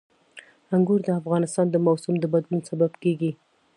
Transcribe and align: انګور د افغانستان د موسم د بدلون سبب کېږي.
انګور 0.75 0.99
د 1.07 1.09
افغانستان 1.21 1.65
د 1.69 1.75
موسم 1.85 2.13
د 2.19 2.25
بدلون 2.33 2.61
سبب 2.69 2.91
کېږي. 3.03 3.31